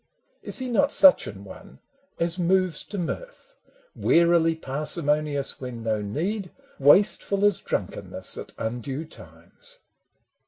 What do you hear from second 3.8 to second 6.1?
Warily parsimonious, when no